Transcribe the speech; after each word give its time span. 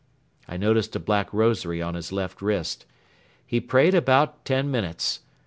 I 0.47 0.57
noticed 0.57 0.95
a 0.95 0.99
black 0.99 1.31
rosary 1.31 1.79
on 1.79 1.93
his 1.93 2.11
left 2.11 2.41
wrist. 2.41 2.87
He 3.45 3.59
prayed 3.61 3.93
about 3.93 4.43
ten 4.45 4.71
minutes. 4.71 5.19